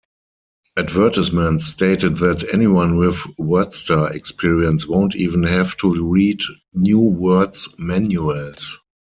Advertisements 0.79 1.67
stated 1.67 2.17
that 2.17 2.51
Anyone 2.55 2.97
with 2.97 3.17
WordStar 3.39 4.11
experience 4.15 4.87
won't 4.87 5.15
even 5.15 5.43
have 5.43 5.77
to 5.77 6.07
read 6.07 6.41
NewWord's 6.75 7.75
manuals. 7.77 8.79